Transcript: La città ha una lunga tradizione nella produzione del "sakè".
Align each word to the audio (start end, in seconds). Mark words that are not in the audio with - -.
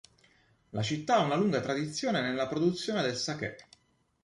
La 0.71 0.81
città 0.81 1.17
ha 1.17 1.25
una 1.25 1.35
lunga 1.35 1.61
tradizione 1.61 2.21
nella 2.21 2.47
produzione 2.47 3.03
del 3.03 3.15
"sakè". 3.15 3.55